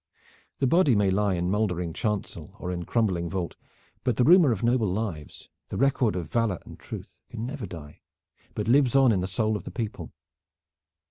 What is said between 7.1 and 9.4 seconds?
can never die, but lives on in the